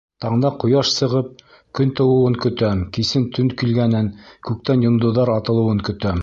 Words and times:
Таңда 0.23 0.49
ҡояш 0.61 0.93
сығып, 0.93 1.43
көн 1.79 1.91
тыуыуын 1.99 2.37
көтәм, 2.45 2.81
кисен 2.97 3.29
төн 3.39 3.53
килгәнен, 3.63 4.11
күктән 4.49 4.87
йондоҙҙар 4.89 5.35
атылыуын 5.37 5.87
көтәм... 5.93 6.19